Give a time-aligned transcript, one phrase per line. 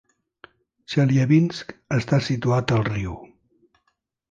[0.93, 3.17] Chelyabinsk està situat al riu.